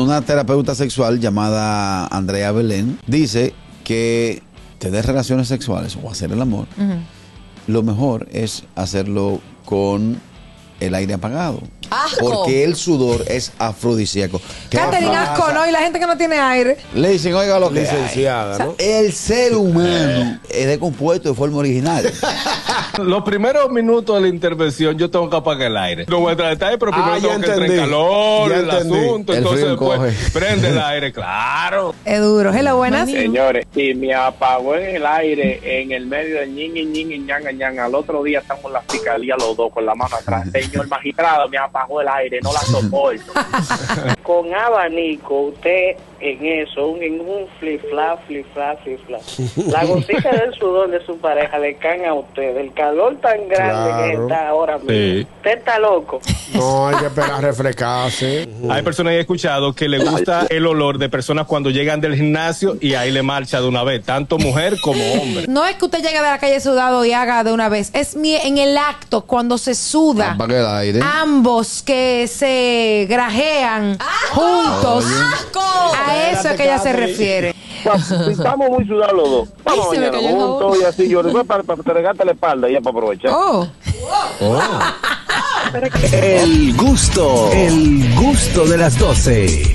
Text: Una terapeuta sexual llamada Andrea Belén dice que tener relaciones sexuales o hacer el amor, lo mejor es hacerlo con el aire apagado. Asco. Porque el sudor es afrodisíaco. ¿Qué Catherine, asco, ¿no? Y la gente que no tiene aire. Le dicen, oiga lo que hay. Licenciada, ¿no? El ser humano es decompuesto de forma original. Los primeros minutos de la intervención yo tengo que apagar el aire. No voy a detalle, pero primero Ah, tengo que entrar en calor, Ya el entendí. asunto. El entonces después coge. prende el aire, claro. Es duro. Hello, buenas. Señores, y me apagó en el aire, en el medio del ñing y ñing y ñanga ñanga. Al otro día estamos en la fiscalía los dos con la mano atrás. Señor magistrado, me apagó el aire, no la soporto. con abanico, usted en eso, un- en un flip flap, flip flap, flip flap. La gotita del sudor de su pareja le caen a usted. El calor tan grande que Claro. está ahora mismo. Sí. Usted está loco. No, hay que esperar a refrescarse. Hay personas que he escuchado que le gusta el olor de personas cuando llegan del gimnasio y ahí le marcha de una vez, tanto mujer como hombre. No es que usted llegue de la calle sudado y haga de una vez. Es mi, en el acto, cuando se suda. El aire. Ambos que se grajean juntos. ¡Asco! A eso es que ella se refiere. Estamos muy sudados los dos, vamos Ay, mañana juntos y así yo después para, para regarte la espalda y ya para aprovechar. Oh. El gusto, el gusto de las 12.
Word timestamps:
Una 0.00 0.22
terapeuta 0.22 0.74
sexual 0.74 1.20
llamada 1.20 2.06
Andrea 2.06 2.52
Belén 2.52 2.98
dice 3.06 3.52
que 3.84 4.42
tener 4.78 5.06
relaciones 5.06 5.46
sexuales 5.48 5.98
o 6.02 6.10
hacer 6.10 6.32
el 6.32 6.40
amor, 6.40 6.66
lo 7.66 7.82
mejor 7.82 8.26
es 8.32 8.64
hacerlo 8.76 9.40
con 9.66 10.18
el 10.80 10.94
aire 10.94 11.14
apagado. 11.14 11.60
Asco. 11.90 12.30
Porque 12.30 12.64
el 12.64 12.76
sudor 12.76 13.24
es 13.28 13.52
afrodisíaco. 13.58 14.40
¿Qué 14.70 14.78
Catherine, 14.78 15.14
asco, 15.14 15.52
¿no? 15.52 15.66
Y 15.66 15.72
la 15.72 15.80
gente 15.80 15.98
que 15.98 16.06
no 16.06 16.16
tiene 16.16 16.38
aire. 16.38 16.78
Le 16.94 17.10
dicen, 17.10 17.34
oiga 17.34 17.58
lo 17.58 17.70
que 17.70 17.80
hay. 17.80 17.84
Licenciada, 17.84 18.64
¿no? 18.64 18.74
El 18.78 19.12
ser 19.12 19.54
humano 19.54 20.40
es 20.48 20.66
decompuesto 20.66 21.28
de 21.28 21.34
forma 21.34 21.58
original. 21.58 22.04
Los 22.98 23.22
primeros 23.22 23.70
minutos 23.70 24.16
de 24.16 24.22
la 24.22 24.28
intervención 24.28 24.98
yo 24.98 25.10
tengo 25.10 25.30
que 25.30 25.36
apagar 25.36 25.68
el 25.68 25.76
aire. 25.76 26.04
No 26.08 26.20
voy 26.20 26.32
a 26.32 26.36
detalle, 26.36 26.76
pero 26.78 26.90
primero 26.92 27.12
Ah, 27.12 27.18
tengo 27.20 27.28
que 27.30 27.34
entrar 27.36 27.62
en 27.62 27.76
calor, 27.76 28.50
Ya 28.50 28.56
el 28.56 28.70
entendí. 28.70 28.98
asunto. 28.98 29.32
El 29.32 29.38
entonces 29.38 29.68
después 29.68 29.98
coge. 29.98 30.30
prende 30.38 30.68
el 30.68 30.78
aire, 30.82 31.12
claro. 31.12 31.94
Es 32.04 32.20
duro. 32.20 32.52
Hello, 32.52 32.76
buenas. 32.76 33.08
Señores, 33.10 33.66
y 33.74 33.94
me 33.94 34.14
apagó 34.14 34.74
en 34.76 34.96
el 34.96 35.06
aire, 35.06 35.60
en 35.82 35.92
el 35.92 36.06
medio 36.06 36.40
del 36.40 36.54
ñing 36.54 36.76
y 36.76 36.84
ñing 36.84 37.12
y 37.12 37.18
ñanga 37.20 37.52
ñanga. 37.52 37.84
Al 37.86 37.94
otro 37.94 38.22
día 38.22 38.40
estamos 38.40 38.64
en 38.66 38.72
la 38.74 38.82
fiscalía 38.82 39.36
los 39.38 39.56
dos 39.56 39.72
con 39.72 39.86
la 39.86 39.94
mano 39.94 40.16
atrás. 40.16 40.48
Señor 40.52 40.88
magistrado, 40.88 41.48
me 41.48 41.58
apagó 41.58 42.00
el 42.00 42.08
aire, 42.08 42.40
no 42.42 42.52
la 42.52 42.60
soporto. 42.60 43.32
con 44.22 44.52
abanico, 44.54 45.40
usted 45.42 45.96
en 46.20 46.44
eso, 46.44 46.88
un- 46.88 47.02
en 47.02 47.18
un 47.20 47.46
flip 47.58 47.80
flap, 47.88 48.26
flip 48.26 48.46
flap, 48.52 48.82
flip 48.82 49.00
flap. 49.06 49.22
La 49.68 49.84
gotita 49.84 50.30
del 50.30 50.52
sudor 50.54 50.90
de 50.90 51.04
su 51.06 51.16
pareja 51.18 51.58
le 51.58 51.76
caen 51.76 52.04
a 52.04 52.14
usted. 52.14 52.56
El 52.58 52.72
calor 52.80 53.16
tan 53.20 53.48
grande 53.48 53.90
que 53.90 54.10
Claro. 54.10 54.22
está 54.26 54.48
ahora 54.48 54.78
mismo. 54.78 54.90
Sí. 54.90 55.26
Usted 55.36 55.58
está 55.58 55.78
loco. 55.78 56.20
No, 56.54 56.88
hay 56.88 56.96
que 56.96 57.06
esperar 57.06 57.30
a 57.32 57.40
refrescarse. 57.40 58.48
Hay 58.70 58.82
personas 58.82 59.12
que 59.12 59.16
he 59.18 59.20
escuchado 59.20 59.72
que 59.74 59.88
le 59.88 59.98
gusta 59.98 60.46
el 60.48 60.66
olor 60.66 60.98
de 60.98 61.08
personas 61.08 61.46
cuando 61.46 61.70
llegan 61.70 62.00
del 62.00 62.14
gimnasio 62.16 62.76
y 62.80 62.94
ahí 62.94 63.10
le 63.10 63.22
marcha 63.22 63.60
de 63.60 63.68
una 63.68 63.84
vez, 63.84 64.04
tanto 64.04 64.38
mujer 64.38 64.76
como 64.82 65.02
hombre. 65.14 65.46
No 65.48 65.64
es 65.66 65.76
que 65.76 65.84
usted 65.84 65.98
llegue 65.98 66.16
de 66.16 66.22
la 66.22 66.38
calle 66.38 66.60
sudado 66.60 67.04
y 67.04 67.12
haga 67.12 67.44
de 67.44 67.52
una 67.52 67.68
vez. 67.68 67.90
Es 67.94 68.16
mi, 68.16 68.34
en 68.34 68.58
el 68.58 68.76
acto, 68.76 69.22
cuando 69.22 69.58
se 69.58 69.74
suda. 69.74 70.36
El 70.48 70.66
aire. 70.66 71.00
Ambos 71.02 71.82
que 71.82 72.26
se 72.28 73.06
grajean 73.08 73.98
juntos. 74.30 75.04
¡Asco! 75.34 75.60
A 75.60 76.30
eso 76.30 76.48
es 76.48 76.54
que 76.56 76.62
ella 76.64 76.78
se 76.78 76.92
refiere. 76.92 77.54
Estamos 78.30 78.70
muy 78.70 78.86
sudados 78.86 79.16
los 79.16 79.30
dos, 79.30 79.48
vamos 79.64 79.88
Ay, 79.92 79.98
mañana 79.98 80.18
juntos 80.18 80.78
y 80.80 80.84
así 80.84 81.08
yo 81.08 81.22
después 81.22 81.46
para, 81.46 81.62
para 81.62 81.82
regarte 81.94 82.24
la 82.24 82.32
espalda 82.32 82.68
y 82.68 82.74
ya 82.74 82.80
para 82.80 82.96
aprovechar. 82.96 83.32
Oh. 83.34 83.66
El 86.12 86.76
gusto, 86.76 87.50
el 87.52 88.14
gusto 88.16 88.64
de 88.66 88.76
las 88.76 88.98
12. 88.98 89.62